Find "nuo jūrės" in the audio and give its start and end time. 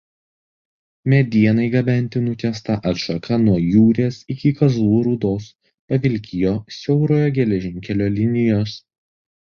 3.43-4.17